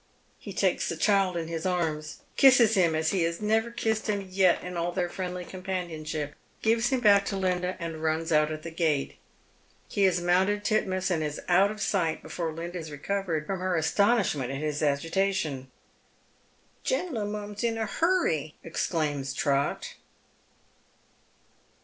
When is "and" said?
7.79-8.01, 11.11-11.21